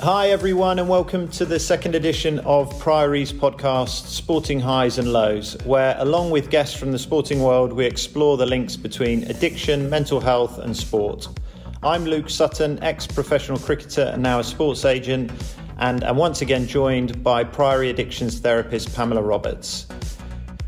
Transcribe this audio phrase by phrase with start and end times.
[0.00, 5.56] Hi, everyone, and welcome to the second edition of Priory's podcast, Sporting Highs and Lows,
[5.64, 10.20] where, along with guests from the sporting world, we explore the links between addiction, mental
[10.20, 11.26] health, and sport.
[11.82, 15.32] I'm Luke Sutton, ex professional cricketer and now a sports agent,
[15.78, 19.86] and I'm once again joined by Priory Addictions therapist Pamela Roberts.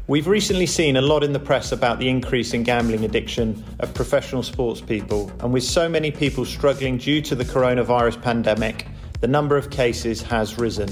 [0.06, 3.92] We've recently seen a lot in the press about the increase in gambling addiction of
[3.92, 8.86] professional sports people, and with so many people struggling due to the coronavirus pandemic,
[9.20, 10.88] the number of cases has risen.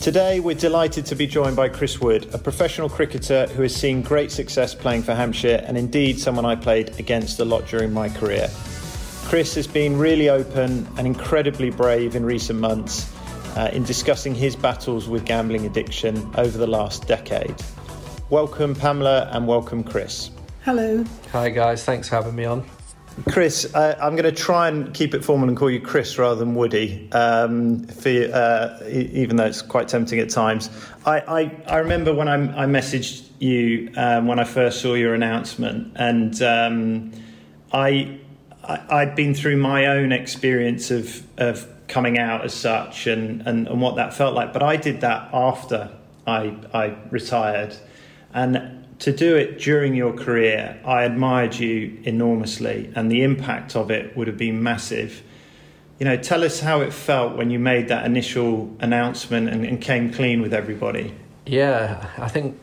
[0.00, 4.02] Today, we're delighted to be joined by Chris Wood, a professional cricketer who has seen
[4.02, 8.08] great success playing for Hampshire and indeed someone I played against a lot during my
[8.08, 8.50] career.
[9.24, 13.10] Chris has been really open and incredibly brave in recent months
[13.56, 17.54] uh, in discussing his battles with gambling addiction over the last decade.
[18.28, 20.30] Welcome, Pamela, and welcome, Chris.
[20.64, 21.04] Hello.
[21.32, 21.84] Hi, guys.
[21.84, 22.66] Thanks for having me on.
[23.28, 26.34] Chris, uh, I'm going to try and keep it formal and call you Chris rather
[26.34, 30.68] than Woody, um, for, uh, even though it's quite tempting at times.
[31.06, 35.14] I, I, I remember when I, I messaged you um, when I first saw your
[35.14, 37.12] announcement, and um,
[37.72, 38.18] I,
[38.64, 43.68] I, had been through my own experience of, of coming out as such and, and,
[43.68, 45.90] and what that felt like, but I did that after
[46.26, 47.76] I, I retired.
[48.32, 53.90] And to do it during your career, I admired you enormously, and the impact of
[53.90, 55.22] it would have been massive.
[55.98, 59.80] You know, tell us how it felt when you made that initial announcement and, and
[59.80, 61.14] came clean with everybody.
[61.46, 62.60] Yeah, I think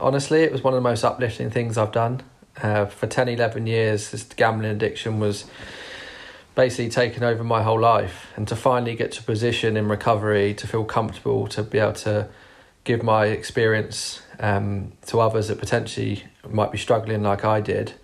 [0.00, 2.22] honestly, it was one of the most uplifting things I've done.
[2.60, 5.46] Uh, for 10, 11 years, this gambling addiction was
[6.54, 8.32] basically taken over my whole life.
[8.36, 11.94] And to finally get to a position in recovery, to feel comfortable, to be able
[11.94, 12.28] to
[12.84, 17.94] give my experience um, to others that potentially might be struggling like I did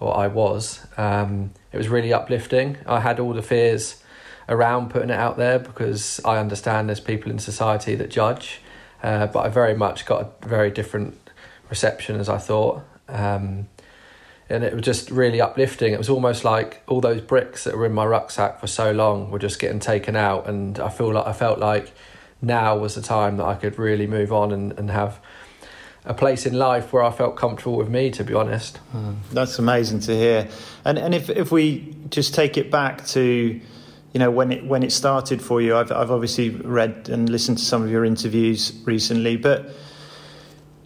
[0.00, 0.86] or I was.
[0.96, 2.76] Um, it was really uplifting.
[2.86, 4.02] I had all the fears
[4.48, 8.60] around putting it out there because I understand there's people in society that judge,
[9.02, 11.30] uh, but I very much got a very different
[11.70, 12.82] reception as I thought.
[13.08, 13.68] Um,
[14.50, 15.94] and it was just really uplifting.
[15.94, 19.30] It was almost like all those bricks that were in my rucksack for so long
[19.30, 21.92] were just getting taken out, and I feel like I felt like
[22.44, 25.20] now was the time that I could really move on and, and have
[26.04, 28.78] a place in life where I felt comfortable with me, to be honest.
[28.94, 30.48] Mm, that's amazing to hear.
[30.84, 34.82] And and if if we just take it back to, you know, when it when
[34.82, 38.72] it started for you, I've I've obviously read and listened to some of your interviews
[38.84, 39.70] recently, but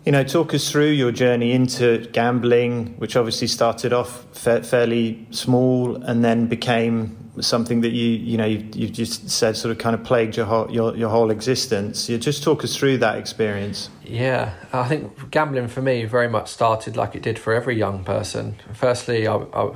[0.09, 5.27] you know, talk us through your journey into gambling, which obviously started off fa- fairly
[5.33, 9.77] small and then became something that you you know you, you just said sort of
[9.77, 12.09] kind of plagued your whole your, your whole existence.
[12.09, 13.91] You just talk us through that experience.
[14.03, 18.03] Yeah, I think gambling for me very much started like it did for every young
[18.03, 18.57] person.
[18.73, 19.75] Firstly, I, I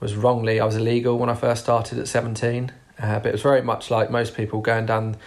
[0.00, 3.42] was wrongly I was illegal when I first started at seventeen, uh, but it was
[3.42, 5.18] very much like most people going down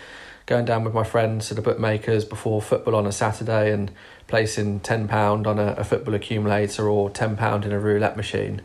[0.46, 3.91] going down with my friends to the bookmakers before football on a Saturday and
[4.27, 8.61] placing ten pound on a, a football accumulator or ten pound in a roulette machine.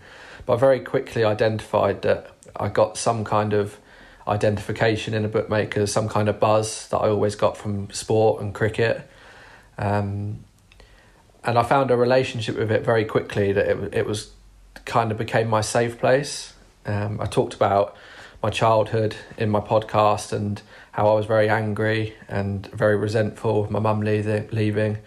[0.47, 3.79] But I very quickly identified that I got some kind of
[4.27, 8.55] identification in a bookmaker, some kind of buzz that I always got from sport and
[8.55, 9.09] cricket.
[9.77, 10.45] Um,
[11.43, 14.33] and I found a relationship with it very quickly that it, it was
[14.85, 16.55] kind of became my safe place.
[16.87, 17.97] Um, I talked about
[18.43, 20.61] my childhood in my podcast and
[20.93, 24.99] how I was very angry and very resentful of my mum leaving.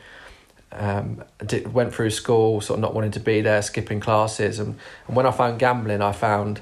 [0.76, 4.76] Um, did, went through school, sort of not wanting to be there, skipping classes, and,
[5.08, 6.62] and when I found gambling, I found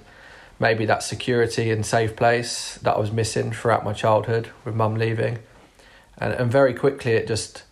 [0.61, 4.95] maybe that security and safe place that I was missing throughout my childhood with mum
[4.95, 5.39] leaving.
[6.19, 7.63] And, and very quickly it just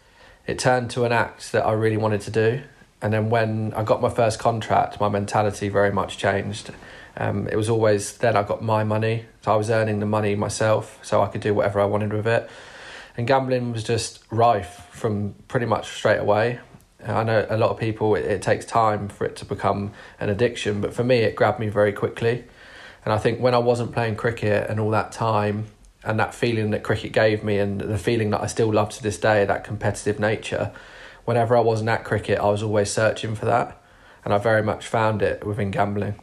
[0.48, 2.62] it turned to an act that I really wanted to do.
[3.02, 6.72] And then when I got my first contract, my mentality very much changed.
[7.16, 10.36] Um, it was always then I got my money, so I was earning the money
[10.36, 12.50] myself, so I could do whatever I wanted with it.
[13.16, 16.60] And gambling was just rife from pretty much straight away.
[17.06, 20.30] I know a lot of people, it, it takes time for it to become an
[20.30, 22.44] addiction, but for me, it grabbed me very quickly.
[23.06, 25.68] And I think when I wasn't playing cricket and all that time
[26.04, 29.04] and that feeling that cricket gave me and the feeling that I still love to
[29.04, 30.72] this day, that competitive nature,
[31.26, 33.82] whenever I wasn't at cricket, I was always searching for that.
[34.26, 36.20] And I very much found it within gambling.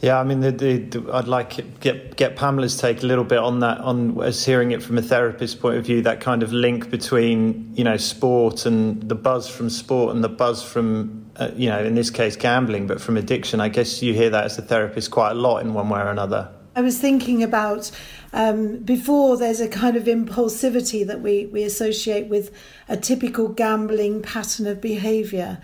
[0.00, 3.60] Yeah, I mean, the, the, I'd like get get Pamela's take a little bit on
[3.60, 6.88] that, on as hearing it from a therapist's point of view, that kind of link
[6.88, 11.68] between you know sport and the buzz from sport and the buzz from uh, you
[11.68, 13.60] know in this case gambling, but from addiction.
[13.60, 16.10] I guess you hear that as a therapist quite a lot in one way or
[16.10, 16.52] another.
[16.76, 17.90] I was thinking about
[18.32, 22.54] um, before there's a kind of impulsivity that we, we associate with
[22.88, 25.60] a typical gambling pattern of behaviour,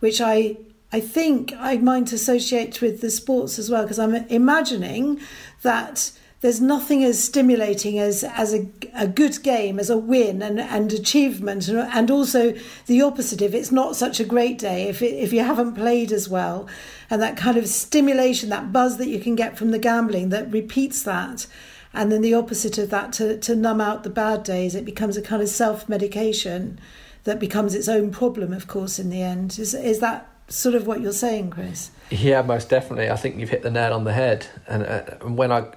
[0.00, 0.56] which I
[0.96, 5.20] I think I might associate with the sports as well because I'm imagining
[5.60, 6.10] that
[6.40, 10.90] there's nothing as stimulating as as a, a good game, as a win and, and
[10.94, 12.54] achievement, and, and also
[12.86, 16.12] the opposite if it's not such a great day, if it, if you haven't played
[16.12, 16.66] as well,
[17.10, 20.50] and that kind of stimulation, that buzz that you can get from the gambling that
[20.50, 21.46] repeats that,
[21.92, 25.18] and then the opposite of that to to numb out the bad days, it becomes
[25.18, 26.80] a kind of self medication
[27.24, 29.58] that becomes its own problem, of course, in the end.
[29.58, 31.90] Is is that sort of what you're saying, Chris?
[32.10, 33.10] Yeah, most definitely.
[33.10, 34.46] I think you've hit the nail on the head.
[34.66, 35.68] And uh, when I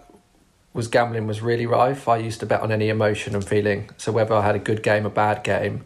[0.73, 3.89] was gambling was really rife, I used to bet on any emotion and feeling.
[3.97, 5.85] So whether I had a good game or bad game,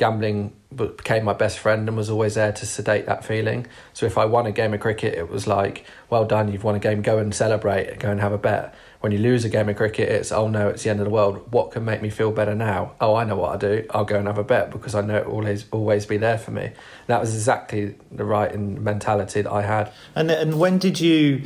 [0.00, 3.66] gambling became my best friend and was always there to sedate that feeling.
[3.92, 6.74] So if I won a game of cricket, it was like, well done, you've won
[6.74, 8.74] a game, go and celebrate, go and have a bet.
[9.00, 11.10] When you lose a game of cricket, it's, oh no, it's the end of the
[11.10, 11.52] world.
[11.52, 12.92] What can make me feel better now?
[12.98, 13.86] Oh, I know what I do.
[13.90, 16.38] I'll go and have a bet because I know it will always, always be there
[16.38, 16.70] for me.
[17.08, 19.92] That was exactly the right mentality that I had.
[20.14, 21.42] And, and when did you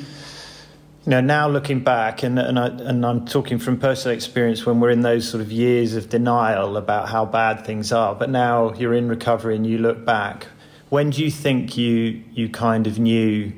[1.04, 4.80] you know, now looking back, and and I and I'm talking from personal experience when
[4.80, 8.14] we're in those sort of years of denial about how bad things are.
[8.14, 10.46] But now you're in recovery and you look back.
[10.88, 13.52] When do you think you you kind of knew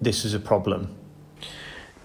[0.00, 0.92] this was a problem?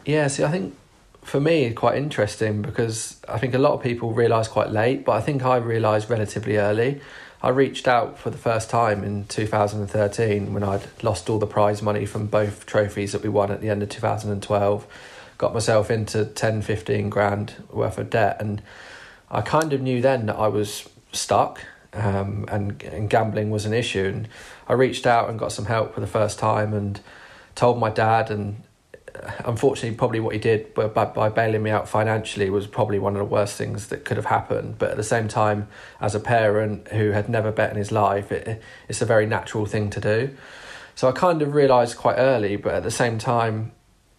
[0.05, 0.75] Yeah, see, I think
[1.23, 5.05] for me it's quite interesting because I think a lot of people realise quite late,
[5.05, 7.01] but I think I realised relatively early.
[7.43, 11.81] I reached out for the first time in 2013 when I'd lost all the prize
[11.81, 14.87] money from both trophies that we won at the end of 2012.
[15.37, 18.61] Got myself into 10, 15 grand worth of debt, and
[19.29, 23.73] I kind of knew then that I was stuck um, and, and gambling was an
[23.73, 24.05] issue.
[24.05, 24.29] And
[24.69, 27.01] I reached out and got some help for the first time and
[27.55, 28.63] told my dad, and
[29.45, 33.19] unfortunately, probably what he did by, by bailing me out financially was probably one of
[33.19, 34.77] the worst things that could have happened.
[34.77, 35.67] But at the same time,
[36.01, 39.65] as a parent who had never bet in his life, it, it's a very natural
[39.65, 40.35] thing to do.
[40.95, 43.71] So I kind of realised quite early, but at the same time,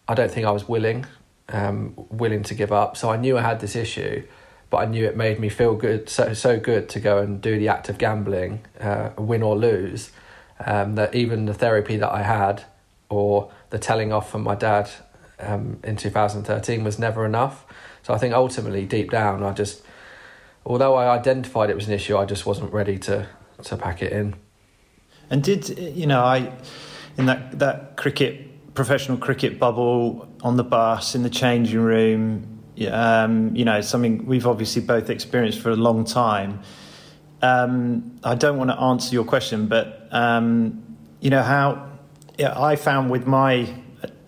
[0.08, 1.06] I don't think I was willing,
[1.48, 2.96] um, willing to give up.
[2.96, 4.26] So I knew I had this issue,
[4.70, 7.58] but I knew it made me feel good, so so good to go and do
[7.58, 10.10] the act of gambling, uh, win or lose.
[10.64, 12.64] Um, that even the therapy that I had,
[13.08, 14.88] or the telling off from my dad
[15.40, 17.66] um, in 2013 was never enough.
[18.04, 19.82] So I think ultimately, deep down, I just,
[20.64, 23.26] although I identified it was an issue, I just wasn't ready to
[23.64, 24.36] to pack it in.
[25.28, 26.52] And did you know I,
[27.18, 33.56] in that that cricket professional cricket bubble on the bus in the changing room, um,
[33.56, 36.60] you know something we've obviously both experienced for a long time.
[37.42, 41.93] Um, I don't want to answer your question, but um, you know how
[42.38, 43.68] yeah, I found with my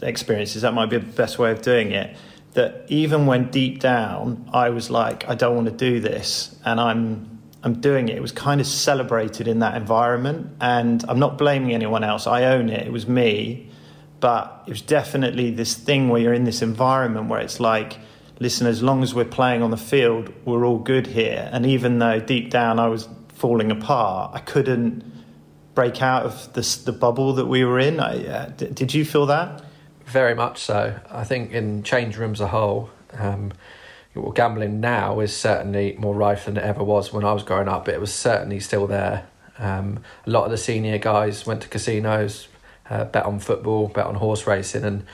[0.02, 2.16] experiences that might be the best way of doing it.
[2.52, 6.80] That even when deep down I was like, I don't want to do this, and
[6.80, 8.16] I'm I'm doing it.
[8.16, 12.26] It was kind of celebrated in that environment, and I'm not blaming anyone else.
[12.26, 12.86] I own it.
[12.86, 13.70] It was me,
[14.20, 17.98] but it was definitely this thing where you're in this environment where it's like,
[18.38, 21.50] listen, as long as we're playing on the field, we're all good here.
[21.52, 25.15] And even though deep down I was falling apart, I couldn't
[25.76, 28.00] break out of the, the bubble that we were in.
[28.00, 29.62] I, uh, d- did you feel that?
[30.06, 30.98] Very much so.
[31.10, 33.52] I think in change rooms a whole, um,
[34.14, 37.68] well, gambling now is certainly more rife than it ever was when I was growing
[37.68, 39.28] up, but it was certainly still there.
[39.58, 42.48] Um, a lot of the senior guys went to casinos,
[42.88, 45.04] uh, bet on football, bet on horse racing, and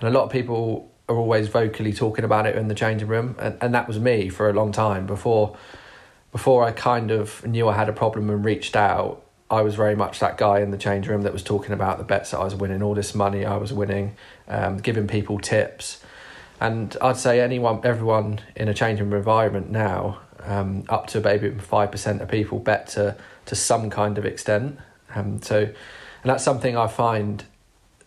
[0.00, 3.36] and a lot of people are always vocally talking about it in the changing room,
[3.38, 5.56] and, and that was me for a long time before
[6.32, 9.22] before I kind of knew I had a problem and reached out.
[9.50, 12.04] I was very much that guy in the change room that was talking about the
[12.04, 14.16] bets that I was winning, all this money I was winning,
[14.46, 16.02] um, giving people tips.
[16.60, 21.50] And I'd say anyone, everyone in a changing room environment now, um, up to maybe
[21.58, 23.16] five percent of people bet to
[23.46, 24.78] to some kind of extent.
[25.14, 25.74] Um, so, and
[26.22, 27.44] that's something I find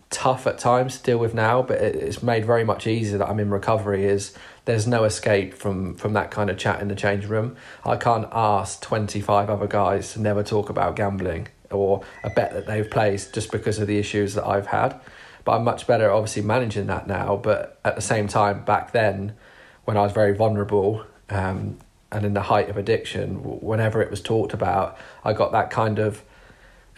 [0.10, 3.40] tough at times to deal with now, but it's made very much easier that I'm
[3.40, 4.06] in recovery.
[4.06, 7.56] Is there's no escape from from that kind of chat in the change room.
[7.86, 12.68] I can't ask 25 other guys to never talk about gambling or a bet that
[12.68, 15.00] they've placed just because of the issues that I've had.
[15.44, 19.36] But I'm much better obviously managing that now, but at the same time back then
[19.86, 21.78] when I was very vulnerable um,
[22.12, 26.00] and in the height of addiction, whenever it was talked about, I got that kind
[26.00, 26.24] of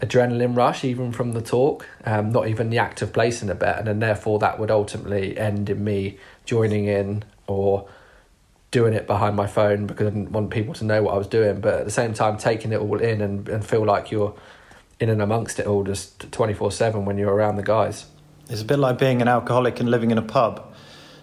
[0.00, 3.78] adrenaline rush even from the talk, um, not even the act of placing a bet,
[3.78, 7.88] and then therefore that would ultimately end in me joining in or
[8.70, 11.28] doing it behind my phone because I didn't want people to know what I was
[11.28, 14.34] doing, but at the same time taking it all in and, and feel like you're
[14.98, 18.06] in and amongst it all just 24 7 when you're around the guys.
[18.48, 20.74] It's a bit like being an alcoholic and living in a pub.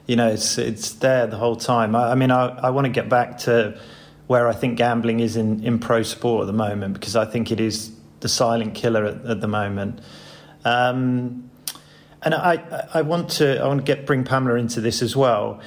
[0.08, 1.96] You know, it's it's there the whole time.
[1.96, 3.80] I, I mean, I, I want to get back to
[4.28, 7.52] where I think gambling is in, in pro sport at the moment because I think
[7.52, 10.00] it is the silent killer at, at the moment.
[10.66, 11.50] Um,
[12.22, 15.62] and I, I want to I want to get bring Pamela into this as well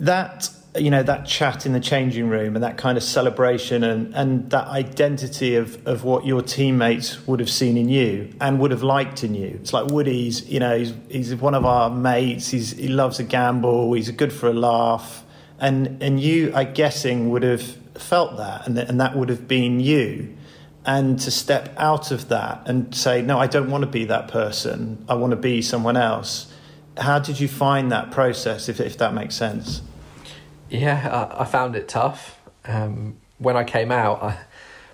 [0.00, 4.14] that you know that chat in the changing room and that kind of celebration and
[4.14, 8.70] and that identity of of what your teammates would have seen in you and would
[8.70, 9.58] have liked in you.
[9.60, 12.50] It's like woody's you know he's he's one of our mates.
[12.50, 13.92] He's he loves a gamble.
[13.92, 15.24] He's good for a laugh.
[15.58, 17.62] And and you i guessing would have
[17.94, 20.36] felt that and, and that would have been you.
[20.84, 24.28] And to step out of that and say no i don't want to be that
[24.28, 25.04] person.
[25.08, 26.52] I want to be someone else
[26.98, 29.82] how did you find that process if, if that makes sense
[30.68, 32.40] yeah, I, I found it tough.
[32.64, 34.38] Um, when I came out, I,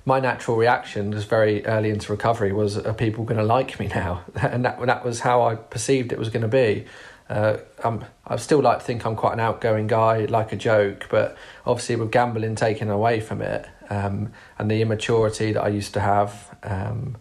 [0.04, 3.88] my natural reaction was very early into recovery was, are people going to like me
[3.88, 4.24] now?
[4.42, 6.86] And that, that was how I perceived it was going to be.
[7.30, 11.06] Uh, I'm, I still like to think I'm quite an outgoing guy, like a joke,
[11.10, 15.94] but obviously with gambling taken away from it um, and the immaturity that I used
[15.94, 17.16] to have, um,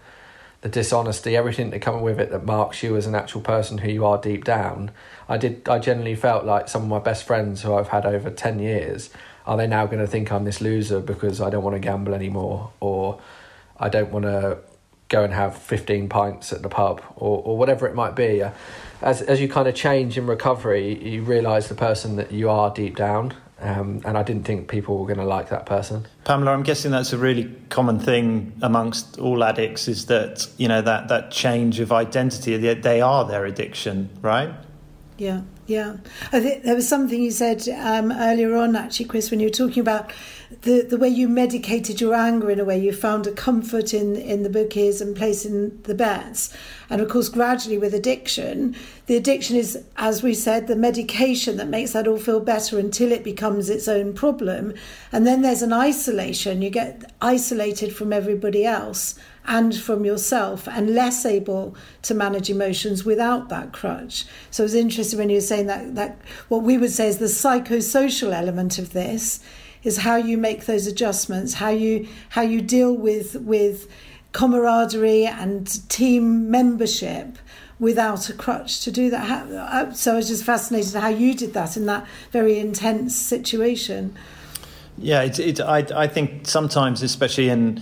[0.62, 3.90] the dishonesty, everything that comes with it that marks you as an actual person who
[3.90, 4.92] you are deep down,
[5.28, 5.68] I did.
[5.68, 9.10] I generally felt like some of my best friends who I've had over ten years
[9.48, 12.14] are they now going to think I'm this loser because I don't want to gamble
[12.14, 13.20] anymore, or
[13.80, 14.60] I don't want to
[15.10, 18.44] go and have fifteen pints at the pub, or or whatever it might be.
[19.02, 22.72] As as you kind of change in recovery, you realise the person that you are
[22.72, 23.34] deep down.
[23.62, 26.08] Um, and I didn't think people were going to like that person.
[26.24, 30.82] Pamela, I'm guessing that's a really common thing amongst all addicts is that you know
[30.82, 32.58] that that change of identity.
[32.58, 34.52] They are their addiction, right?
[35.18, 35.98] Yeah, yeah.
[36.32, 39.54] I think there was something you said um, earlier on, actually, Chris, when you were
[39.54, 40.12] talking about
[40.62, 42.78] the, the way you medicated your anger in a way.
[42.78, 46.56] You found a comfort in, in the bookies and placing the bets.
[46.90, 48.76] And of course, gradually with addiction,
[49.08, 53.12] the addiction is, as we said, the medication that makes that all feel better until
[53.12, 54.74] it becomes its own problem.
[55.12, 56.62] And then there's an isolation.
[56.62, 59.16] You get isolated from everybody else
[59.48, 64.26] and from yourself and less able to manage emotions without that crutch.
[64.52, 67.18] So it was interesting when you were saying that that what we would say is
[67.18, 69.40] the psychosocial element of this
[69.84, 73.90] is how you make those adjustments, how you how you deal with with
[74.32, 77.38] camaraderie and team membership
[77.80, 79.48] without a crutch to do that.
[79.52, 84.16] Uh, so I was just fascinated how you did that in that very intense situation.
[84.98, 87.82] Yeah, it's, it, I, I think sometimes, especially in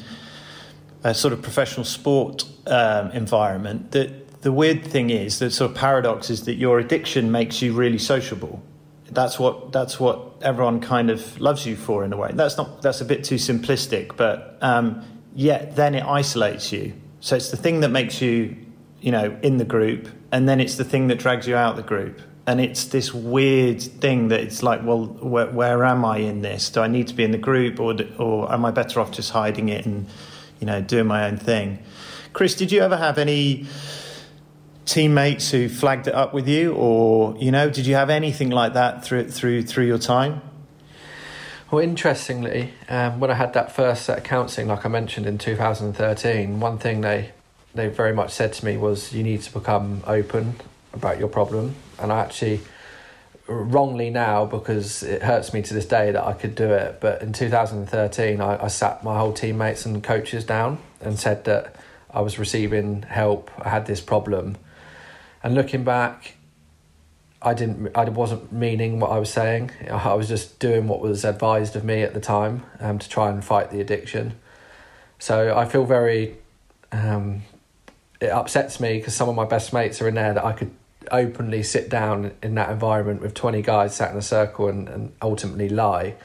[1.04, 5.78] a sort of professional sport um, environment, that the weird thing is that sort of
[5.78, 8.64] paradox is that your addiction makes you really sociable.
[9.12, 12.32] That's what that's what everyone kind of loves you for in a way.
[12.34, 16.94] That's not that's a bit too simplistic, but um, yet then it isolates you.
[17.20, 18.56] So it's the thing that makes you,
[19.02, 21.84] you know, in the group, and then it's the thing that drags you out the
[21.84, 22.22] group.
[22.48, 26.72] And it's this weird thing that it's like, well, where, where am I in this?
[26.72, 29.32] Do I need to be in the group, or or am I better off just
[29.32, 30.08] hiding it and
[30.60, 31.80] you know, doing my own thing.
[32.34, 33.66] Chris, did you ever have any
[34.90, 38.74] teammates who flagged it up with you, or you know, did you have anything like
[38.74, 40.42] that through through through your time?
[41.72, 45.38] Well, interestingly, um, when I had that first set of counselling, like I mentioned in
[45.38, 47.32] 2013, one thing they
[47.76, 50.56] they very much said to me was, "You need to become open
[50.94, 52.62] about your problem," and I actually
[53.48, 57.00] wrongly now because it hurts me to this day that I could do it.
[57.00, 61.76] But in 2013, I, I sat my whole teammates and coaches down and said that
[62.12, 63.52] I was receiving help.
[63.60, 64.58] I had this problem,
[65.44, 66.36] and looking back,
[67.42, 67.96] I didn't.
[67.96, 69.72] I wasn't meaning what I was saying.
[69.90, 73.30] I was just doing what was advised of me at the time um, to try
[73.30, 74.34] and fight the addiction.
[75.20, 76.38] So I feel very.
[76.92, 77.44] Um,
[78.20, 80.72] it upsets me because some of my best mates are in there that I could
[81.12, 85.14] openly sit down in that environment with 20 guys sat in a circle and, and
[85.22, 86.16] ultimately lie.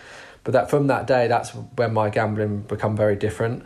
[0.43, 3.65] But that from that day, that's when my gambling become very different.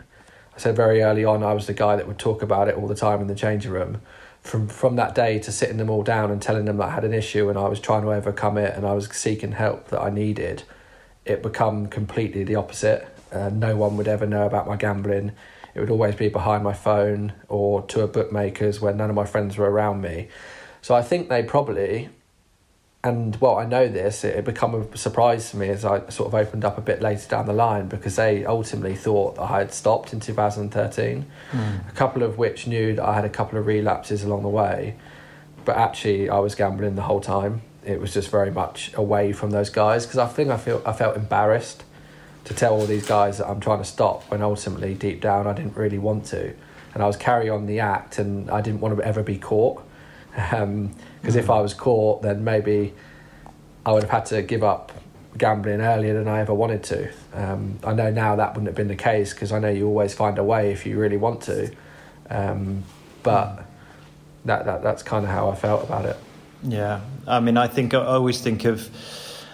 [0.55, 2.87] I said very early on, I was the guy that would talk about it all
[2.87, 4.01] the time in the changing room.
[4.49, 7.03] From from that day to sitting them all down and telling them that I had
[7.03, 10.01] an issue and I was trying to overcome it and I was seeking help that
[10.01, 10.63] I needed,
[11.23, 13.07] it become completely the opposite.
[13.31, 15.33] Uh, no one would ever know about my gambling.
[15.75, 19.25] It would always be behind my phone or to a bookmaker's where none of my
[19.25, 20.29] friends were around me.
[20.81, 22.09] So I think they probably,
[23.03, 26.27] and well, I know this, it, it become a surprise to me as I sort
[26.27, 29.59] of opened up a bit later down the line because they ultimately thought that I
[29.59, 31.89] had stopped in 2013, mm.
[31.89, 34.95] a couple of which knew that I had a couple of relapses along the way,
[35.63, 37.61] but actually I was gambling the whole time.
[37.85, 40.91] It was just very much away from those guys because I think I feel I
[40.91, 41.85] felt embarrassed
[42.43, 45.53] to tell all these guys that I'm trying to stop when ultimately deep down I
[45.53, 46.53] didn't really want to,
[46.93, 49.85] and I was carry on the act and I didn't want to ever be caught
[50.31, 50.91] because um,
[51.23, 52.93] if I was caught, then maybe
[53.85, 54.91] I would have had to give up
[55.37, 57.11] gambling earlier than I ever wanted to.
[57.33, 60.13] Um, I know now that wouldn't have been the case because I know you always
[60.13, 61.71] find a way if you really want to.
[62.29, 62.83] Um,
[63.23, 63.65] but
[64.45, 66.17] that, that that's kind of how I felt about it.
[66.63, 68.89] Yeah, I mean, I think I always think of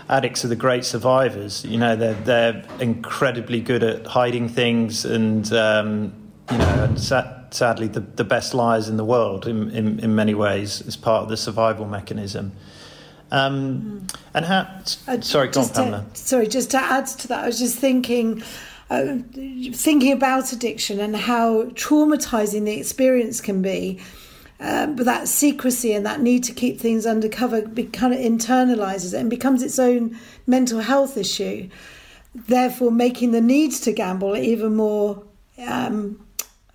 [0.10, 1.63] addicts are the great survivors.
[1.65, 6.13] You know, they're they're incredibly good at hiding things, and um,
[6.51, 7.00] you know, and
[7.56, 11.24] sadly, the, the best liars in the world in, in in many ways as part
[11.24, 12.52] of the survival mechanism.
[13.32, 14.68] Um, and how?
[15.08, 16.06] Uh, sorry, go on, Pamela.
[16.14, 18.44] To, sorry, just to add to that, I was just thinking.
[18.88, 19.18] Uh,
[19.74, 24.00] thinking about addiction and how traumatizing the experience can be,
[24.60, 29.18] um, but that secrecy and that need to keep things undercover kind of internalizes it
[29.18, 31.68] and becomes its own mental health issue,
[32.36, 35.24] therefore making the need to gamble even more
[35.68, 36.24] um,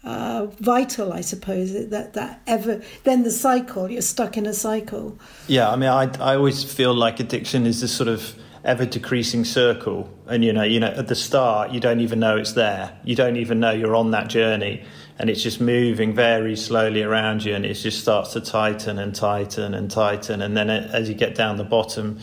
[0.04, 1.72] uh, vital, I suppose.
[1.90, 5.18] That that ever then the cycle you're stuck in a cycle.
[5.46, 9.44] Yeah, I mean, I I always feel like addiction is this sort of ever decreasing
[9.44, 12.98] circle, and you know, you know, at the start you don't even know it's there.
[13.04, 14.82] You don't even know you're on that journey,
[15.18, 19.14] and it's just moving very slowly around you, and it just starts to tighten and
[19.14, 22.18] tighten and tighten, and then as you get down the bottom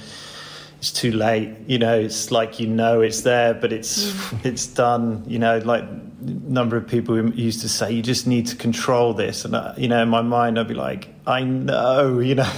[0.80, 4.46] it's too late you know it's like you know it's there but it's mm.
[4.46, 5.84] it's done you know like
[6.20, 9.88] number of people used to say you just need to control this and uh, you
[9.88, 12.52] know in my mind i'd be like i know you know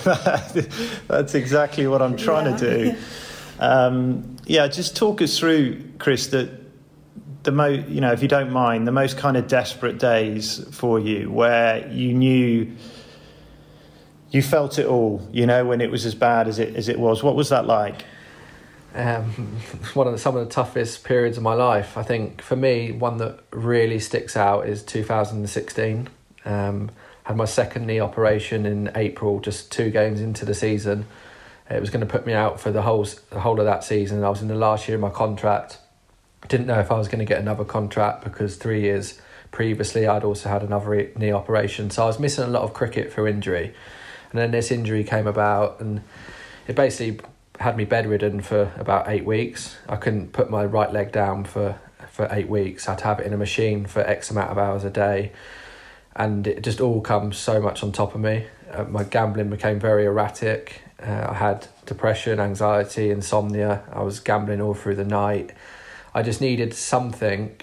[1.07, 2.57] that's exactly what i'm trying yeah.
[2.57, 2.97] to do
[3.59, 6.49] um, yeah just talk us through chris that
[7.43, 10.99] the mo you know if you don't mind the most kind of desperate days for
[10.99, 12.73] you where you knew
[14.31, 16.99] you felt it all, you know, when it was as bad as it as it
[16.99, 17.23] was.
[17.23, 18.05] What was that like?
[18.95, 19.25] Um,
[19.93, 21.97] one of the, some of the toughest periods of my life.
[21.97, 26.09] I think for me, one that really sticks out is 2016.
[26.45, 26.91] Um,
[27.23, 31.05] had my second knee operation in April, just two games into the season.
[31.69, 34.23] It was going to put me out for the whole the whole of that season.
[34.23, 35.77] I was in the last year of my contract.
[36.47, 40.23] Didn't know if I was going to get another contract because three years previously I'd
[40.23, 43.75] also had another knee operation, so I was missing a lot of cricket through injury.
[44.31, 46.01] And then this injury came about, and
[46.67, 47.19] it basically
[47.59, 49.75] had me bedridden for about eight weeks.
[49.87, 51.77] I couldn't put my right leg down for,
[52.09, 52.87] for eight weeks.
[52.87, 55.33] I had to have it in a machine for X amount of hours a day.
[56.15, 58.45] And it just all comes so much on top of me.
[58.71, 60.81] Uh, my gambling became very erratic.
[61.01, 63.83] Uh, I had depression, anxiety, insomnia.
[63.91, 65.51] I was gambling all through the night.
[66.13, 67.59] I just needed something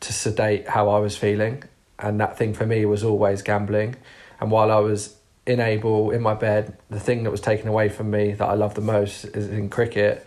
[0.00, 1.64] to sedate how I was feeling.
[1.98, 3.96] And that thing for me was always gambling.
[4.40, 5.17] And while I was
[5.48, 8.74] enable in my bed the thing that was taken away from me that I love
[8.74, 10.26] the most is in cricket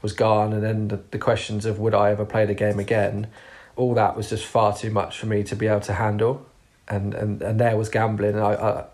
[0.00, 3.28] was gone and then the, the questions of would I ever play the game again
[3.76, 6.46] all that was just far too much for me to be able to handle.
[6.88, 8.84] And and, and there was gambling and I, I,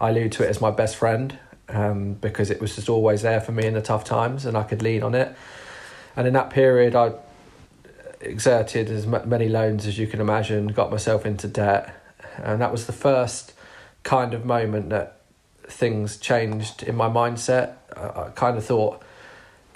[0.00, 3.40] I allude to it as my best friend um, because it was just always there
[3.40, 5.34] for me in the tough times and I could lean on it.
[6.16, 7.12] And in that period I
[8.20, 11.94] exerted as many loans as you can imagine got myself into debt.
[12.36, 13.52] And that was the first
[14.02, 15.15] kind of moment that
[15.68, 17.74] things changed in my mindset.
[17.96, 19.02] I, I kind of thought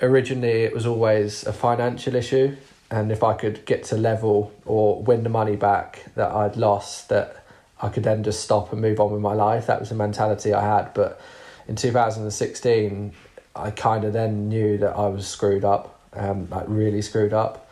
[0.03, 2.57] originally it was always a financial issue,
[2.91, 7.09] and if I could get to level or win the money back that I'd lost,
[7.11, 7.45] that
[7.81, 9.67] I could then just stop and move on with my life.
[9.67, 10.93] That was the mentality I had.
[10.93, 11.21] But
[11.69, 13.13] in 2016,
[13.55, 17.69] I kind of then knew that I was screwed up, um, like really screwed up.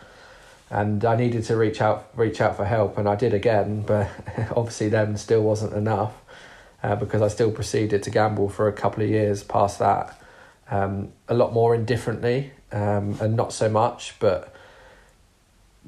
[0.70, 3.83] And I needed to reach out, reach out for help, and I did again.
[3.83, 4.09] But
[4.57, 6.14] obviously, then still wasn't enough
[6.82, 10.20] uh, because I still proceeded to gamble for a couple of years past that.
[10.70, 14.54] Um, a lot more indifferently um, and not so much, but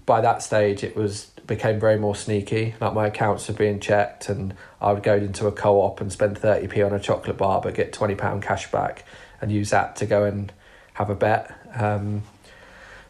[0.07, 2.75] by that stage it was became very more sneaky.
[2.81, 6.39] Like my accounts were being checked, and I would go into a co-op and spend
[6.39, 9.05] thirty p on a chocolate bar, but get twenty pound cash back
[9.41, 10.53] and use that to go and
[10.95, 11.55] have a bet.
[11.75, 12.23] Um,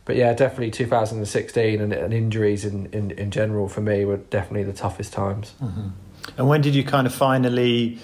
[0.04, 4.64] but yeah, definitely 2016 and, and injuries in, in, in general for me were definitely
[4.64, 5.52] the toughest times.
[5.62, 5.88] Mm-hmm.
[6.36, 7.98] And when did you kind of finally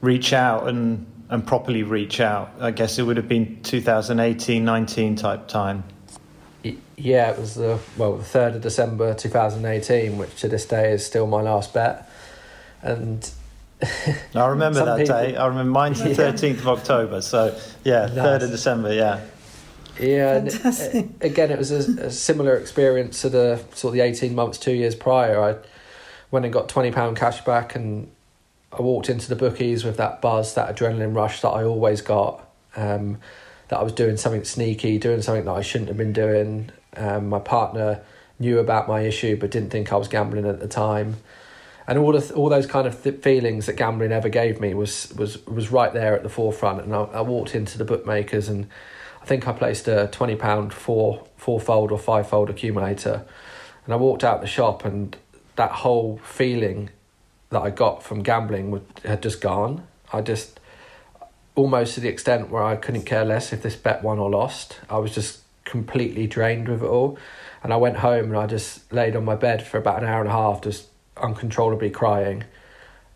[0.00, 2.52] reach out and, and properly reach out?
[2.60, 5.84] I guess it would have been 2018, 19 type time.
[6.96, 10.66] Yeah, it was the well the third of December two thousand eighteen, which to this
[10.66, 12.08] day is still my last bet.
[12.80, 13.28] And
[14.36, 15.34] I remember that people, day.
[15.34, 17.20] I remember mine's the thirteenth of October.
[17.20, 18.94] So yeah, third of December.
[18.94, 19.20] Yeah.
[20.00, 20.48] Yeah,
[21.20, 24.72] again, it was a, a, similar experience to the sort of the eighteen months, two
[24.72, 25.42] years prior.
[25.42, 25.56] I
[26.32, 28.10] went and got twenty pound cash back, and
[28.72, 32.50] I walked into the bookies with that buzz, that adrenaline rush that I always got.
[32.74, 33.18] Um,
[33.68, 36.70] that I was doing something sneaky, doing something that I shouldn't have been doing.
[36.94, 38.02] Um, my partner
[38.38, 41.16] knew about my issue, but didn't think I was gambling at the time.
[41.86, 45.44] And all all those kind of th- feelings that gambling ever gave me was was
[45.46, 46.82] was right there at the forefront.
[46.82, 48.68] And I, I walked into the bookmakers, and
[49.22, 53.24] I think I placed a twenty pound four four fold or five fold accumulator.
[53.84, 55.16] And I walked out the shop, and
[55.56, 56.90] that whole feeling
[57.50, 59.86] that I got from gambling would, had just gone.
[60.12, 60.58] I just
[61.54, 64.80] almost to the extent where I couldn't care less if this bet won or lost.
[64.88, 67.18] I was just completely drained with it all.
[67.62, 70.20] And I went home and I just laid on my bed for about an hour
[70.20, 72.44] and a half, just uncontrollably crying.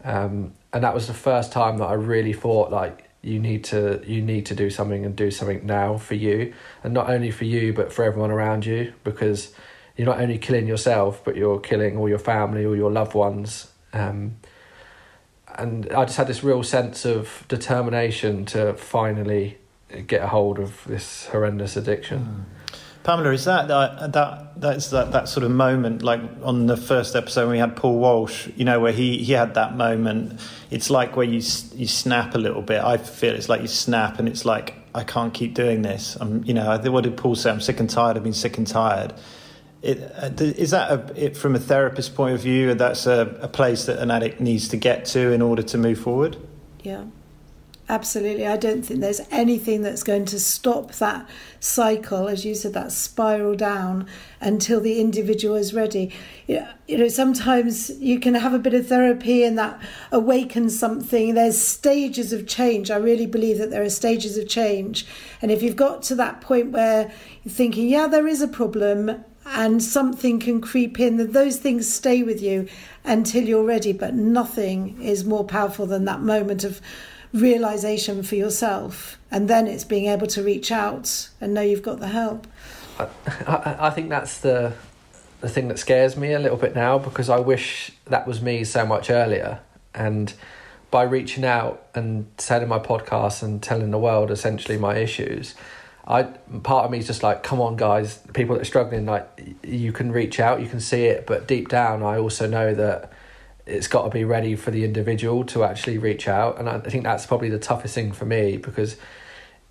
[0.05, 4.01] Um, and that was the first time that I really thought like you need to
[4.07, 7.45] you need to do something and do something now for you, and not only for
[7.45, 9.53] you but for everyone around you because
[9.97, 13.71] you're not only killing yourself but you're killing all your family all your loved ones.
[13.93, 14.37] Um,
[15.59, 19.59] and I just had this real sense of determination to finally
[20.07, 22.47] get a hold of this horrendous addiction.
[22.47, 22.57] Mm.
[23.07, 27.15] Pamela, is that that that that's that, that sort of moment like on the first
[27.15, 30.41] episode when we had Paul Walsh, you know, where he he had that moment.
[30.73, 31.41] It's like where you
[31.77, 32.83] you snap a little bit.
[32.83, 36.17] I feel it's like you snap, and it's like I can't keep doing this.
[36.21, 37.49] I'm, you know, what did Paul say?
[37.49, 38.17] I'm sick and tired.
[38.17, 39.15] I've been sick and tired.
[39.83, 42.75] It, uh, is that a, it, from a therapist point of view?
[42.75, 45.99] That's a, a place that an addict needs to get to in order to move
[46.01, 46.37] forward.
[46.83, 47.05] Yeah.
[47.89, 48.49] Absolutely.
[48.49, 51.29] I don't think there's anything that's going to stop that
[51.61, 54.09] cycle, as you said, that spiral down
[54.41, 56.13] until the individual is ready.
[56.49, 61.35] You know, sometimes you can have a bit of therapy and that awakens something.
[61.35, 62.91] There's stages of change.
[62.91, 65.07] I really believe that there are stages of change.
[65.41, 67.13] And if you've got to that point where
[67.45, 71.93] you're thinking, yeah, there is a problem and something can creep in, that those things
[71.93, 72.69] stay with you
[73.05, 73.93] until you're ready.
[73.93, 76.81] But nothing is more powerful than that moment of
[77.33, 82.01] realization for yourself and then it's being able to reach out and know you've got
[82.01, 82.47] the help
[82.99, 83.09] I,
[83.47, 84.73] I, I think that's the
[85.41, 88.65] the thing that scares me a little bit now because I wish that was me
[88.65, 89.61] so much earlier
[89.95, 90.33] and
[90.91, 95.55] by reaching out and telling my podcast and telling the world essentially my issues
[96.07, 99.57] I part of me is just like come on guys people that are struggling like
[99.65, 103.13] you can reach out you can see it but deep down I also know that
[103.67, 106.59] it's got to be ready for the individual to actually reach out.
[106.59, 108.97] And i think that's probably the toughest thing for me because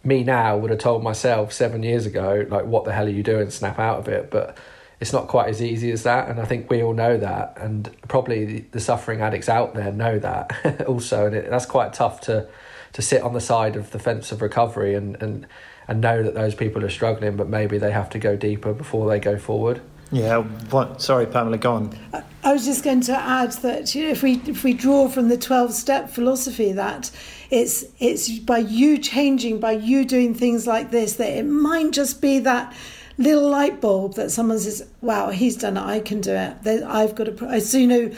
[0.04, 3.24] me now would have told myself seven years ago like what the hell are you
[3.24, 3.50] doing?
[3.50, 4.30] Snap out of it.
[4.30, 4.58] But
[5.00, 7.90] it's not quite as easy as that and i think we all know that and
[8.08, 12.48] probably the, suffering addicts out there know that also and it, that's quite tough to
[12.94, 15.46] to sit on the side of the fence of recovery and and
[15.88, 19.08] and know that those people are struggling but maybe they have to go deeper before
[19.10, 21.02] they go forward yeah, what?
[21.02, 21.98] Sorry, Pamela, go on.
[22.44, 25.30] I was just going to add that you know, if we if we draw from
[25.30, 27.12] the twelve step philosophy, that
[27.50, 32.22] it's it's by you changing, by you doing things like this, that it might just
[32.22, 32.76] be that
[33.18, 35.82] little light bulb that someone says, "Wow, he's done it.
[35.82, 36.84] I can do it.
[36.84, 38.12] I've got a." So you know.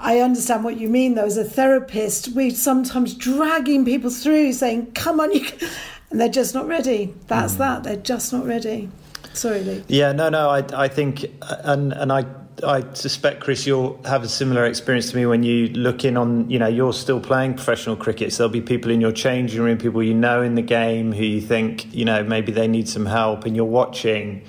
[0.00, 1.24] I understand what you mean, though.
[1.24, 5.68] As a therapist, we're sometimes dragging people through, saying, "Come on, you," can...
[6.10, 7.14] and they're just not ready.
[7.26, 7.58] That's mm.
[7.58, 7.84] that.
[7.84, 8.88] They're just not ready.
[9.34, 9.84] Sorry, Luke.
[9.88, 10.50] Yeah, no, no.
[10.50, 12.24] I, I think, and and I,
[12.66, 16.50] I suspect, Chris, you'll have a similar experience to me when you look in on,
[16.50, 18.32] you know, you're still playing professional cricket.
[18.32, 21.22] So there'll be people in your changing room, people you know in the game who
[21.22, 24.42] you think, you know, maybe they need some help, and you're watching,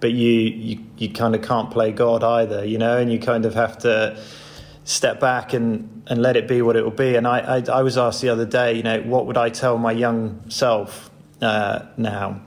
[0.00, 3.46] but you you, you kind of can't play God either, you know, and you kind
[3.46, 4.20] of have to
[4.86, 7.16] step back and, and let it be what it will be.
[7.16, 9.76] And I, I, I was asked the other day, you know, what would I tell
[9.78, 11.10] my young self
[11.42, 12.40] uh, now?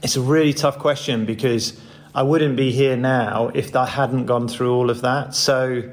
[0.00, 1.78] It's a really tough question because
[2.14, 5.34] I wouldn't be here now if I hadn't gone through all of that.
[5.34, 5.90] So,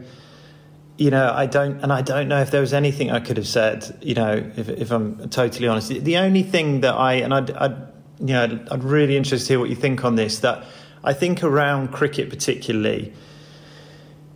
[0.96, 3.48] you know, I don't, and I don't know if there was anything I could have
[3.48, 3.98] said.
[4.04, 7.76] You know, if, if I'm totally honest, the only thing that I and I'd, I'd,
[8.20, 10.40] you know, I'd really interested to hear what you think on this.
[10.40, 10.66] That
[11.04, 13.12] I think around cricket particularly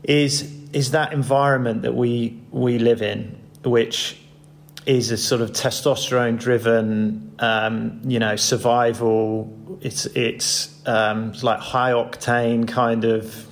[0.04, 4.18] is is that environment that we we live in, which
[4.86, 9.78] is a sort of testosterone driven, um, you know, survival.
[9.82, 13.48] It's it's, um, it's like high octane kind of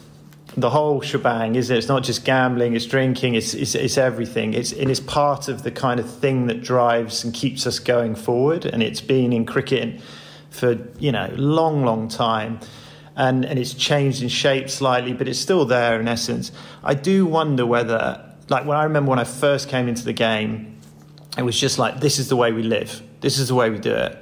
[0.58, 1.78] the whole shebang, isn't it?
[1.78, 4.54] It's not just gambling, it's drinking, it's, it's, it's everything.
[4.54, 7.80] It's, and it is part of the kind of thing that drives and keeps us
[7.80, 8.66] going forward.
[8.66, 10.02] And it's been in cricket
[10.50, 12.60] for, you know, long, long time.
[13.16, 16.52] And, and it's changed in shape slightly, but it's still there in essence.
[16.84, 20.78] I do wonder whether, like when I remember when I first came into the game,
[21.38, 23.02] it was just like, this is the way we live.
[23.22, 24.18] This is the way we do it.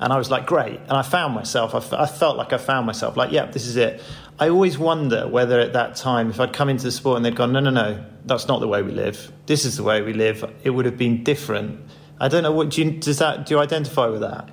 [0.00, 0.80] And I was like, great.
[0.80, 3.66] And I found myself, I, f- I felt like I found myself, like, yeah, this
[3.66, 4.02] is it.
[4.38, 7.36] I always wonder whether at that time, if I'd come into the sport and they'd
[7.36, 9.30] gone, no, no, no, that's not the way we live.
[9.46, 10.44] This is the way we live.
[10.64, 11.80] It would have been different.
[12.18, 14.48] I don't know what do you does that do you identify with that?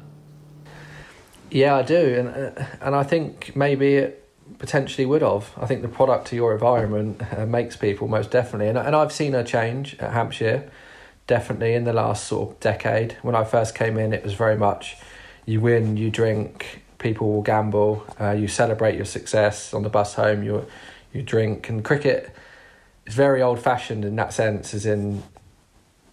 [1.51, 4.27] Yeah, I do, and uh, and I think maybe it
[4.59, 5.51] potentially would have.
[5.57, 9.11] I think the product to your environment uh, makes people most definitely, and and I've
[9.11, 10.69] seen a change at Hampshire
[11.27, 13.15] definitely in the last sort of decade.
[13.21, 14.97] When I first came in, it was very much
[15.45, 20.15] you win, you drink, people will gamble, uh, you celebrate your success on the bus
[20.15, 20.65] home, you
[21.13, 22.29] you drink, and cricket
[23.05, 25.23] is very old fashioned in that sense, as in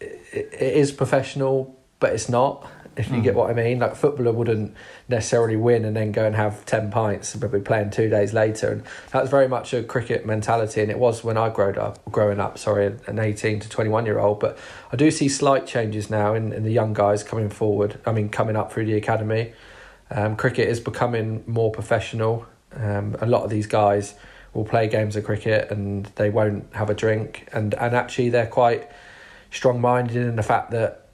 [0.00, 2.66] it, it is professional, but it's not.
[2.96, 3.22] If you mm.
[3.22, 4.74] get what I mean, like a footballer wouldn't
[5.08, 8.72] necessarily win and then go and have ten pints, but be playing two days later,
[8.72, 10.80] and that's very much a cricket mentality.
[10.80, 14.06] And it was when I growed up, growing up, sorry, an eighteen to twenty one
[14.06, 14.40] year old.
[14.40, 14.58] But
[14.90, 18.00] I do see slight changes now in, in the young guys coming forward.
[18.06, 19.52] I mean, coming up through the academy,
[20.10, 22.46] um, cricket is becoming more professional.
[22.72, 24.14] Um, a lot of these guys
[24.54, 28.46] will play games of cricket and they won't have a drink, and and actually they're
[28.46, 28.90] quite
[29.50, 31.05] strong minded in the fact that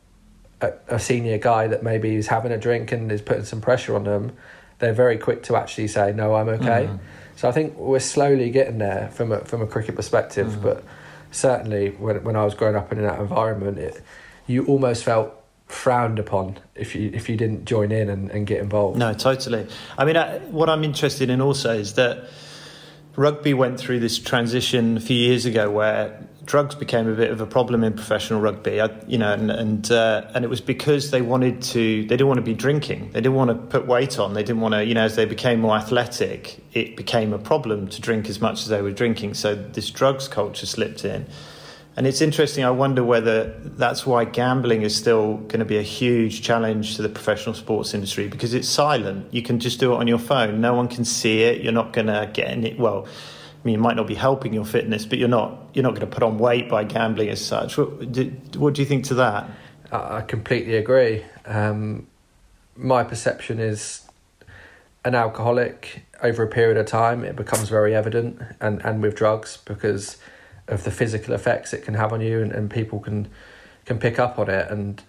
[0.63, 3.95] a, a senior guy that maybe is having a drink and is putting some pressure
[3.95, 4.33] on them,
[4.79, 6.99] they're very quick to actually say, "No, I'm okay." Mm.
[7.37, 10.63] So I think we're slowly getting there from a from a cricket perspective, mm.
[10.63, 10.85] but
[11.31, 14.03] certainly when when I was growing up in that environment, it,
[14.47, 15.35] you almost felt
[15.67, 18.99] frowned upon if you if you didn't join in and, and get involved.
[18.99, 19.67] No, totally.
[19.97, 22.29] I mean, I, what I'm interested in also is that
[23.17, 27.41] rugby went through this transition a few years ago where drugs became a bit of
[27.41, 28.81] a problem in professional rugby.
[28.81, 32.03] I, you know, and and uh, and it was because they wanted to.
[32.03, 33.11] They didn't want to be drinking.
[33.13, 34.35] They didn't want to put weight on.
[34.35, 34.85] They didn't want to.
[34.85, 38.63] You know, as they became more athletic, it became a problem to drink as much
[38.63, 39.35] as they were drinking.
[39.35, 41.27] So this drugs culture slipped in.
[41.95, 42.65] And it's interesting.
[42.65, 47.03] I wonder whether that's why gambling is still going to be a huge challenge to
[47.03, 49.27] the professional sports industry because it's silent.
[49.33, 50.63] You can just do it on your phone.
[50.63, 51.61] No one can see it.
[51.61, 52.75] You're not going to get any.
[52.75, 53.07] Well,
[53.63, 56.09] I mean, it might not be helping your fitness, but you're not you're not going
[56.09, 57.79] to put on weight by gambling as such.
[57.79, 58.25] What do,
[58.57, 59.49] what do you think to that?
[59.93, 61.25] I completely agree.
[61.47, 62.07] Um,
[62.77, 64.03] my perception is
[65.05, 69.59] an alcoholic over a period of time it becomes very evident, and and with drugs
[69.65, 70.17] because
[70.67, 73.29] of the physical effects it can have on you, and, and people can
[73.85, 75.03] can pick up on it, and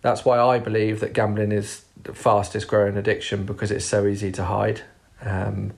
[0.00, 4.32] that's why I believe that gambling is the fastest growing addiction because it's so easy
[4.32, 4.82] to hide.
[5.20, 5.74] Um,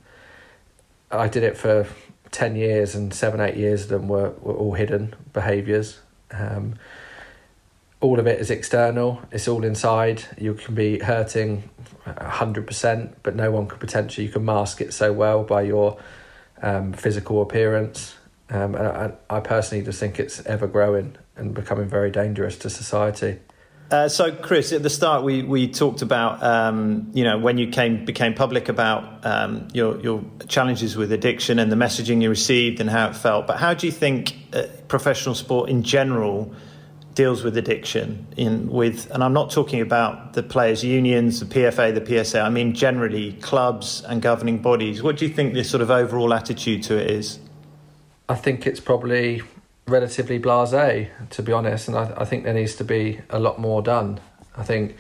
[1.11, 1.87] I did it for
[2.35, 6.01] 10 years and seven, eight years of them were, were all hidden behaviours.
[6.33, 6.75] Um,
[8.01, 10.25] all of it is external, it's all inside.
[10.37, 11.71] You can be hurting
[12.07, 15.99] 100%, but no one could potentially, you can mask it so well by your
[16.61, 18.17] um, physical appearance.
[18.51, 22.69] Um, and I, I personally just think it's ever growing and becoming very dangerous to
[22.69, 23.39] society.
[23.95, 27.69] Uh, so, Chris, at the start, we, we talked about um, you know when you
[27.69, 32.81] came became public about um, your your challenges with addiction and the messaging you received
[32.81, 33.47] and how it felt.
[33.47, 36.53] But how do you think uh, professional sport in general
[37.15, 38.27] deals with addiction?
[38.37, 42.45] In with, and I'm not talking about the players' unions, the PFA, the PCA.
[42.45, 45.05] I mean generally clubs and governing bodies.
[45.05, 47.39] What do you think the sort of overall attitude to it is?
[48.29, 49.43] I think it's probably
[49.87, 53.59] relatively blasé, to be honest, and I, I think there needs to be a lot
[53.59, 54.21] more done.
[54.57, 54.97] I think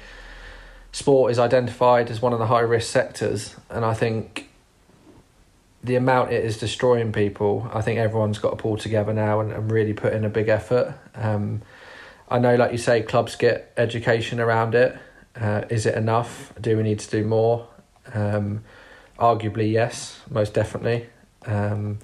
[0.93, 4.51] sport is identified as one of the high risk sectors, and I think
[5.83, 9.53] the amount it is destroying people, I think everyone's got to pull together now and,
[9.53, 10.95] and really put in a big effort.
[11.15, 11.61] Um,
[12.29, 14.97] I know, like you say, clubs get education around it.
[15.37, 16.55] Uh, is it enough?
[16.59, 17.69] Do we need to do more?
[18.15, 18.65] Um,
[19.19, 21.09] arguably, yes, most definitely.
[21.45, 21.99] Um,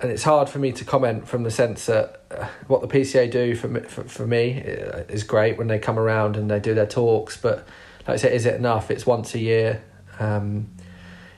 [0.00, 3.30] and it's hard for me to comment from the sense that uh, what the PCA
[3.30, 6.60] do for me, for, for me uh, is great when they come around and they
[6.60, 7.36] do their talks.
[7.36, 7.66] But
[8.06, 8.90] like I said, is it enough?
[8.90, 9.82] It's once a year.
[10.18, 10.68] Um,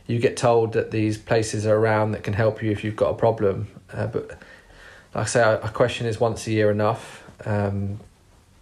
[0.07, 3.11] you get told that these places are around that can help you if you've got
[3.11, 3.69] a problem.
[3.93, 4.39] Uh, but like
[5.15, 7.25] I say, a question is once a year enough?
[7.45, 8.01] Um,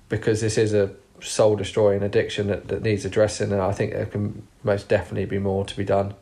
[0.09, 4.07] because this is a soul destroying addiction that, that needs addressing, and I think there
[4.07, 6.15] can most definitely be more to be done.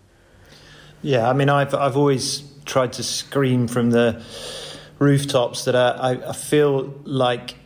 [1.02, 4.22] Yeah, I mean, I've I've always tried to scream from the
[4.98, 7.56] rooftops that I, I feel like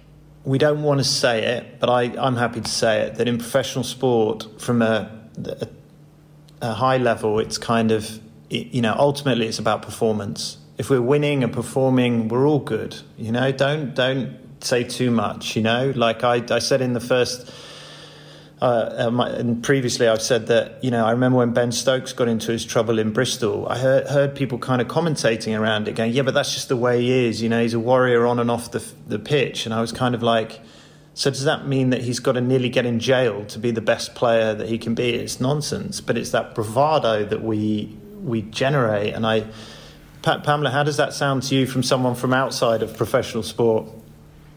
[0.44, 3.38] we don't want to say it, but I, I'm happy to say it that in
[3.38, 5.10] professional sport, from a,
[5.44, 5.68] a,
[6.62, 10.56] a high level, it's kind of, you know, ultimately it's about performance.
[10.78, 12.96] If we're winning and performing, we're all good.
[13.16, 15.56] You know, don't don't say too much.
[15.56, 17.52] You know, like I, I said in the first
[18.60, 22.28] uh, my, and previously I've said that you know I remember when Ben Stokes got
[22.28, 23.68] into his trouble in Bristol.
[23.68, 26.76] I heard, heard people kind of commentating around it, going, "Yeah, but that's just the
[26.76, 27.40] way he is.
[27.40, 30.14] You know, he's a warrior on and off the the pitch." And I was kind
[30.14, 30.60] of like,
[31.14, 33.80] "So does that mean that he's got to nearly get in jail to be the
[33.80, 36.00] best player that he can be?" It's nonsense.
[36.00, 39.14] But it's that bravado that we we generate.
[39.14, 39.44] And I,
[40.22, 43.88] Pamela, how does that sound to you from someone from outside of professional sport?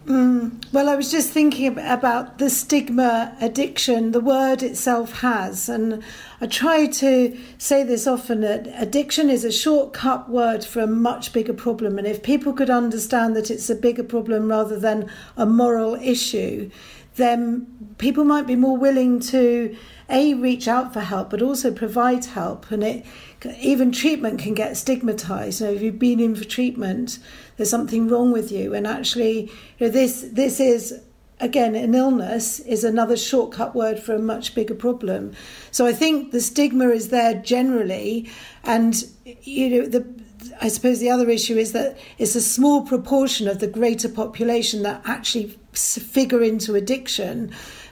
[0.06, 0.66] Mm.
[0.74, 6.02] Well, I was just thinking about the stigma addiction the word itself has, and
[6.40, 11.34] I try to say this often that addiction is a shortcut word for a much
[11.34, 12.00] bigger problem.
[12.00, 16.72] And if people could understand that it's a bigger problem rather than a moral issue,
[17.16, 17.68] then
[18.00, 19.76] people might be more willing to
[20.12, 22.70] a reach out for help, but also provide help.
[22.72, 23.06] And it
[23.60, 25.62] even treatment can get stigmatized.
[25.62, 27.20] You know, if you've been in for treatment,
[27.58, 31.02] there's something wrong with you, and actually, you know, this this is
[31.42, 35.34] again, an illness is another shortcut word for a much bigger problem.
[35.72, 38.30] So I think the stigma is there generally,
[38.64, 40.22] and you know the.
[40.60, 44.82] I suppose the other issue is that it's a small proportion of the greater population
[44.84, 47.52] that actually figure into addiction.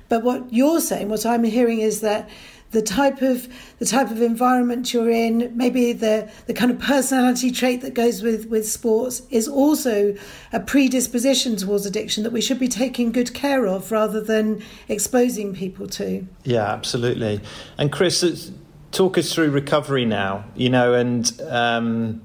[0.10, 2.30] But what you're saying, what I'm hearing is that
[2.72, 3.48] the type of
[3.80, 8.22] the type of environment you're in, maybe the the kind of personality trait that goes
[8.22, 10.16] with with sports is also
[10.54, 15.56] a predisposition towards addiction that we should be taking good care of rather than exposing
[15.56, 16.28] people to.
[16.44, 17.42] Yeah, absolutely.
[17.78, 18.52] And Chris,
[18.92, 20.46] talk us through recovery now.
[20.56, 21.32] You know, and.
[21.48, 22.22] Um,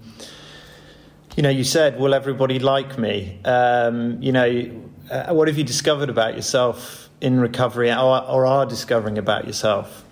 [1.37, 4.71] you know, you said, "Will everybody like me?" Um, you know,
[5.11, 10.05] uh, what have you discovered about yourself in recovery, or, or are discovering about yourself?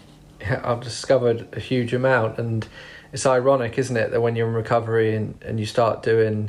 [0.65, 2.67] I've discovered a huge amount, and
[3.13, 6.49] it's ironic, isn't it, that when you're in recovery and, and you start doing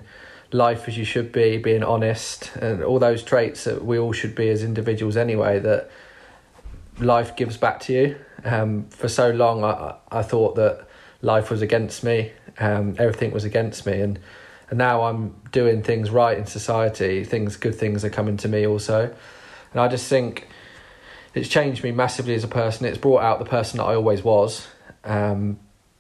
[0.54, 4.36] life as you should be, being honest, and all those traits that we all should
[4.36, 5.92] be as individuals anyway, that
[6.98, 8.16] life gives back to you.
[8.46, 10.88] Um, for so long, I, I thought that
[11.22, 14.18] life was against me, um, everything was against me, and
[14.70, 17.26] and now I'm doing things right in society.
[17.26, 19.14] Things, good things are coming to me also,
[19.74, 20.48] and I just think
[21.34, 22.86] it's changed me massively as a person.
[22.86, 24.68] It's brought out the person that I always was,
[25.04, 25.60] um,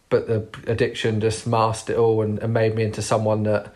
[0.09, 3.73] but the addiction just masked it all and, and made me into someone that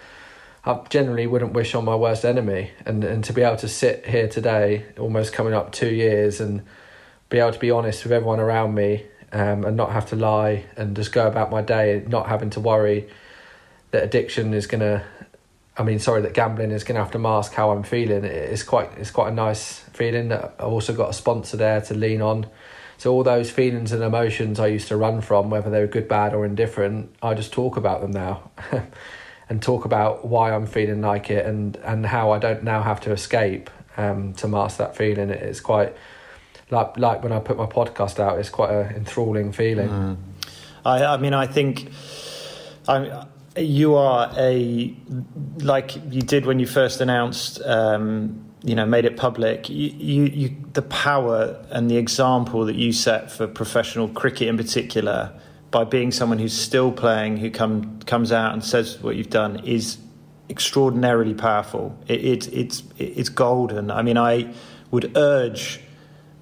[0.63, 2.71] I generally wouldn't wish on my worst enemy.
[2.85, 6.63] And and to be able to sit here today, almost coming up two years, and
[7.29, 10.65] be able to be honest with everyone around me, um, and not have to lie,
[10.75, 13.09] and just go about my day, not having to worry
[13.91, 15.03] that addiction is gonna
[15.77, 18.23] I mean, sorry, that gambling is going to have to mask how I'm feeling.
[18.23, 20.29] It's quite, it's quite a nice feeling.
[20.29, 22.47] That I've also got a sponsor there to lean on.
[22.97, 26.07] So all those feelings and emotions I used to run from, whether they were good,
[26.07, 28.49] bad, or indifferent, I just talk about them now,
[29.49, 32.99] and talk about why I'm feeling like it, and and how I don't now have
[33.01, 35.29] to escape um, to mask that feeling.
[35.29, 35.95] It's quite
[36.71, 38.39] like like when I put my podcast out.
[38.39, 39.89] It's quite an enthralling feeling.
[39.89, 40.17] Mm.
[40.83, 41.91] I I mean I think
[42.87, 44.95] I you are a
[45.59, 50.23] like you did when you first announced um, you know made it public you, you,
[50.25, 55.31] you the power and the example that you set for professional cricket in particular
[55.71, 59.59] by being someone who's still playing who come comes out and says what you've done
[59.65, 59.97] is
[60.49, 61.97] extraordinarily powerful.
[62.07, 63.91] It, it it's it's golden.
[63.91, 64.53] I mean i
[64.91, 65.81] would urge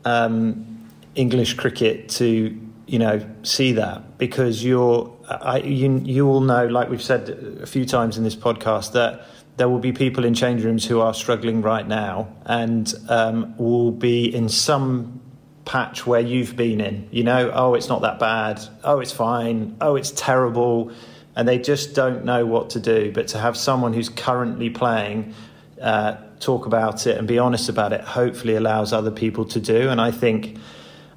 [0.04, 6.67] um, english cricket to you know see that because you're I, you, you all know,
[6.67, 7.29] like we've said
[7.61, 10.99] a few times in this podcast, that there will be people in change rooms who
[10.99, 15.21] are struggling right now and um, will be in some
[15.63, 17.07] patch where you've been in.
[17.11, 18.61] You know, oh, it's not that bad.
[18.83, 19.77] Oh, it's fine.
[19.81, 20.91] Oh, it's terrible.
[21.35, 23.11] And they just don't know what to do.
[23.11, 25.33] But to have someone who's currently playing
[25.81, 29.89] uh, talk about it and be honest about it hopefully allows other people to do.
[29.89, 30.57] And I think,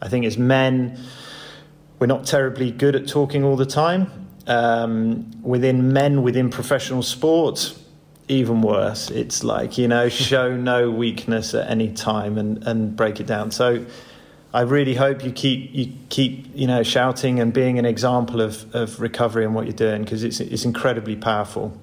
[0.01, 0.99] I think as men,
[1.99, 4.29] we're not terribly good at talking all the time.
[4.47, 7.77] Um, within men, within professional sport,
[8.29, 9.11] even worse.
[9.11, 13.51] It's like, you know, show no weakness at any time and, and break it down.
[13.51, 13.85] So
[14.55, 18.75] I really hope you keep you keep, you know, shouting and being an example of,
[18.75, 21.79] of recovery and what you're doing because it's it's incredibly powerful.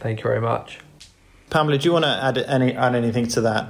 [0.00, 0.80] Thank you very much.
[1.48, 3.68] Pamela, do you want to add any add anything to that?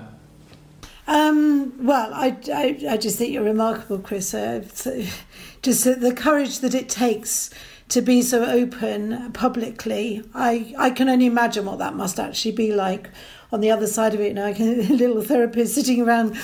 [1.07, 4.35] Um, well, I, I, I, just think you're remarkable, Chris.
[4.35, 4.65] Uh,
[5.63, 7.51] just the courage that it takes
[7.89, 10.25] to be so open publicly.
[10.35, 13.11] I, I can only imagine what that must actually be like
[13.53, 14.35] on the other side of it.
[14.35, 16.37] Now, I can, a little therapist sitting around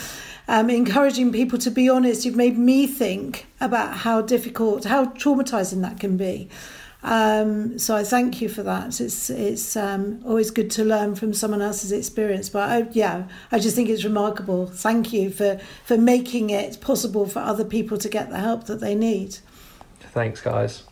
[0.46, 2.24] um, encouraging people to be honest.
[2.24, 6.48] You've made me think about how difficult, how traumatizing that can be.
[7.04, 9.00] Um, so I thank you for that.
[9.00, 12.48] It's it's um, always good to learn from someone else's experience.
[12.48, 14.66] But I, yeah, I just think it's remarkable.
[14.66, 18.80] Thank you for for making it possible for other people to get the help that
[18.80, 19.38] they need.
[20.12, 20.84] Thanks, guys.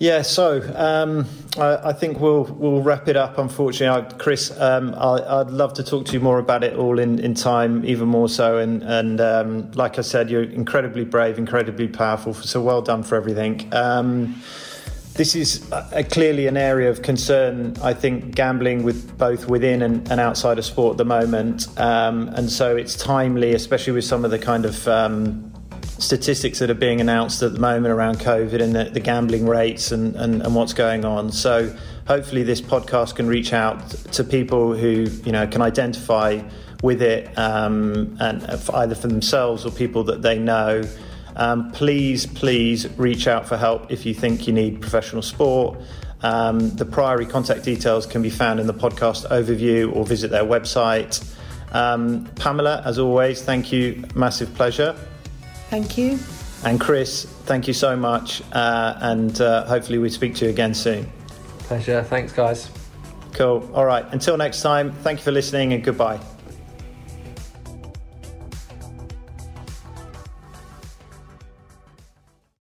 [0.00, 1.26] Yeah, so um,
[1.56, 3.36] I, I, think we'll we'll wrap it up.
[3.36, 7.00] Unfortunately, I, Chris, um, I, would love to talk to you more about it all
[7.00, 8.58] in, in time, even more so.
[8.58, 12.32] And and um, like I said, you're incredibly brave, incredibly powerful.
[12.32, 13.68] So well done for everything.
[15.18, 17.74] This is a, clearly an area of concern.
[17.82, 22.28] I think gambling with both within and, and outside of sport at the moment, um,
[22.36, 25.52] and so it's timely, especially with some of the kind of um,
[25.98, 29.90] statistics that are being announced at the moment around COVID and the, the gambling rates
[29.90, 31.32] and, and, and what's going on.
[31.32, 36.40] So hopefully, this podcast can reach out to people who you know can identify
[36.84, 40.84] with it, um, and either for themselves or people that they know.
[41.38, 45.78] Um, please, please reach out for help if you think you need professional support.
[46.22, 50.44] Um, the Priory contact details can be found in the podcast overview or visit their
[50.44, 51.24] website.
[51.72, 54.04] Um, Pamela, as always, thank you.
[54.14, 54.96] Massive pleasure.
[55.70, 56.18] Thank you.
[56.64, 58.42] And Chris, thank you so much.
[58.52, 61.06] Uh, and uh, hopefully, we speak to you again soon.
[61.60, 62.02] Pleasure.
[62.02, 62.68] Thanks, guys.
[63.34, 63.70] Cool.
[63.74, 64.04] All right.
[64.12, 66.18] Until next time, thank you for listening and goodbye.